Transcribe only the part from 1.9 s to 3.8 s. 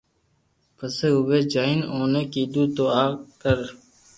اوني ڪيڌو تو آ ڪر